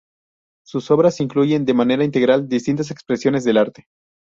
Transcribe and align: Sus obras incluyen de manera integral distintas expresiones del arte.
Sus 0.65 0.89
obras 0.89 1.21
incluyen 1.21 1.63
de 1.63 1.75
manera 1.75 2.03
integral 2.03 2.49
distintas 2.49 2.89
expresiones 2.89 3.43
del 3.43 3.57
arte. 3.59 3.85